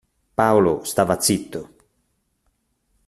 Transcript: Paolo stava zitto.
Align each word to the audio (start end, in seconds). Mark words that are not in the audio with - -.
Paolo 0.39 0.83
stava 0.83 1.19
zitto. 1.21 1.61